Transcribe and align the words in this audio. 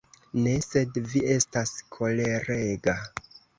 Ne, 0.45 0.53
sed 0.67 0.97
vi 1.11 1.21
estas 1.35 1.75
kolerega. 1.99 2.99